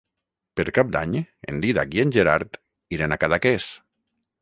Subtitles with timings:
[0.59, 1.13] Per Cap d'Any
[1.53, 2.61] en Dídac i en Gerard
[2.99, 3.73] iran a Cadaqués.